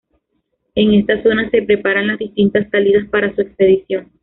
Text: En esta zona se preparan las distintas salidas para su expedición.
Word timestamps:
En 0.73 0.95
esta 0.95 1.21
zona 1.21 1.47
se 1.51 1.61
preparan 1.61 2.07
las 2.07 2.17
distintas 2.17 2.67
salidas 2.71 3.07
para 3.09 3.35
su 3.35 3.41
expedición. 3.41 4.09